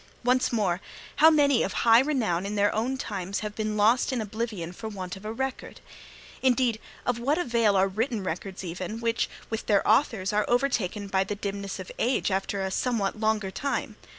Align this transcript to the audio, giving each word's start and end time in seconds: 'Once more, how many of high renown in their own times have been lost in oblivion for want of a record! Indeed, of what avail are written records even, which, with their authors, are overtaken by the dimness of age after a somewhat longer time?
'Once 0.23 0.51
more, 0.51 0.81
how 1.17 1.29
many 1.29 1.61
of 1.61 1.73
high 1.73 1.99
renown 1.99 2.43
in 2.43 2.55
their 2.55 2.73
own 2.73 2.97
times 2.97 3.41
have 3.41 3.53
been 3.55 3.77
lost 3.77 4.11
in 4.11 4.19
oblivion 4.19 4.71
for 4.73 4.89
want 4.89 5.15
of 5.15 5.25
a 5.25 5.31
record! 5.31 5.79
Indeed, 6.41 6.79
of 7.05 7.19
what 7.19 7.37
avail 7.37 7.75
are 7.75 7.87
written 7.87 8.23
records 8.23 8.63
even, 8.63 8.99
which, 8.99 9.29
with 9.51 9.67
their 9.67 9.87
authors, 9.87 10.33
are 10.33 10.45
overtaken 10.47 11.07
by 11.07 11.23
the 11.23 11.35
dimness 11.35 11.77
of 11.77 11.91
age 11.99 12.31
after 12.31 12.63
a 12.63 12.71
somewhat 12.71 13.19
longer 13.19 13.51
time? 13.51 13.95